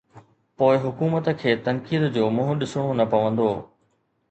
[0.61, 3.49] پوءِ حڪومت کي تنقيد جو منهن ڏسڻو نه پوندو.